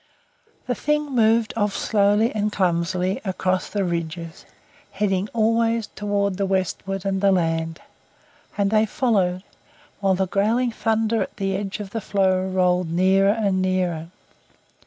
The 0.65 0.73
Thing 0.73 1.11
moved 1.13 1.53
off 1.55 1.77
slowly 1.77 2.33
and 2.33 2.51
clumsily 2.51 3.21
across 3.23 3.69
the 3.69 3.83
ridges, 3.83 4.47
heading 4.89 5.29
always 5.31 5.85
toward 5.93 6.37
the 6.37 6.45
westward 6.47 7.05
and 7.05 7.21
the 7.21 7.31
land, 7.31 7.81
and 8.57 8.71
they 8.71 8.87
followed, 8.87 9.43
while 9.99 10.15
the 10.15 10.25
growling 10.25 10.71
thunder 10.71 11.21
at 11.21 11.37
the 11.37 11.55
edge 11.55 11.79
of 11.79 11.91
the 11.91 12.01
floe 12.01 12.47
rolled 12.47 12.89
nearer 12.89 13.29
and 13.29 13.61
nearer. 13.61 14.09